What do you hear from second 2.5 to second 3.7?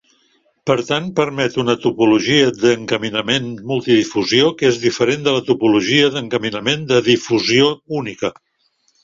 d"encaminament